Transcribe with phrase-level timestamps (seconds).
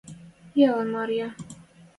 [0.63, 1.27] Ӹлен Марья—